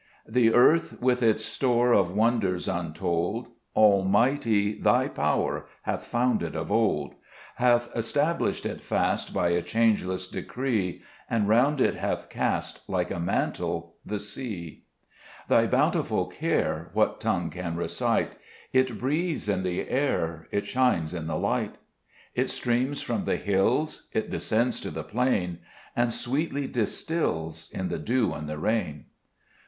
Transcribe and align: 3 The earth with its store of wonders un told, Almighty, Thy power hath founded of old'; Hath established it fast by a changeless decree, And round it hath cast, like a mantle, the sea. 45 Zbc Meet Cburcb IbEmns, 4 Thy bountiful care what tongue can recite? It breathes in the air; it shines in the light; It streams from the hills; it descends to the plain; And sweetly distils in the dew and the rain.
3 0.25 0.33
The 0.33 0.55
earth 0.55 0.99
with 0.99 1.21
its 1.21 1.45
store 1.45 1.93
of 1.93 2.09
wonders 2.11 2.67
un 2.67 2.91
told, 2.91 3.49
Almighty, 3.75 4.73
Thy 4.79 5.07
power 5.07 5.67
hath 5.83 6.07
founded 6.07 6.55
of 6.55 6.71
old'; 6.71 7.13
Hath 7.57 7.87
established 7.95 8.65
it 8.65 8.81
fast 8.81 9.31
by 9.31 9.49
a 9.49 9.61
changeless 9.61 10.27
decree, 10.27 11.03
And 11.29 11.47
round 11.47 11.79
it 11.79 11.93
hath 11.93 12.29
cast, 12.31 12.79
like 12.89 13.11
a 13.11 13.19
mantle, 13.19 13.93
the 14.03 14.17
sea. 14.17 14.81
45 14.81 14.81
Zbc 14.81 14.81
Meet 14.81 14.81
Cburcb 14.81 15.43
IbEmns, 15.43 15.49
4 15.49 15.55
Thy 15.55 15.77
bountiful 15.91 16.25
care 16.25 16.89
what 16.93 17.19
tongue 17.19 17.51
can 17.51 17.75
recite? 17.75 18.31
It 18.73 18.99
breathes 18.99 19.47
in 19.47 19.61
the 19.61 19.87
air; 19.87 20.47
it 20.49 20.65
shines 20.65 21.13
in 21.13 21.27
the 21.27 21.37
light; 21.37 21.75
It 22.33 22.49
streams 22.49 23.01
from 23.01 23.25
the 23.25 23.37
hills; 23.37 24.07
it 24.13 24.31
descends 24.31 24.79
to 24.79 24.89
the 24.89 25.03
plain; 25.03 25.59
And 25.95 26.11
sweetly 26.11 26.65
distils 26.67 27.69
in 27.71 27.89
the 27.89 27.99
dew 27.99 28.33
and 28.33 28.49
the 28.49 28.57
rain. 28.57 29.05